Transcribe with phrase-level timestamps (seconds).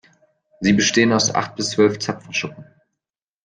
[0.61, 2.65] Sie bestehen aus acht bis zwölf Zapfenschuppen.